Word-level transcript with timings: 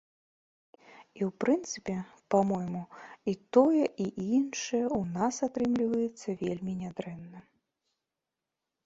І 1.17 1.21
ў 1.25 1.27
прынцыпе, 1.41 1.97
па-мойму, 2.35 2.81
і 3.31 3.35
тое, 3.57 3.83
і 3.83 4.07
іншае 4.39 4.81
ў 4.99 5.13
нас 5.19 5.35
атрымліваецца 5.49 6.37
вельмі 6.43 6.73
нядрэнна. 6.81 7.39